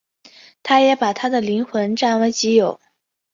[0.63, 2.81] 他也把她的灵魂据为己有。